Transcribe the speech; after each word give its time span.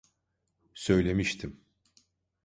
Söylemiştim. 0.73 1.59